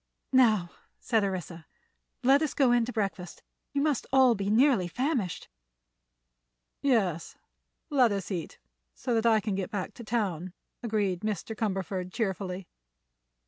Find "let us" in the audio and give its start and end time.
2.23-2.55, 7.91-8.31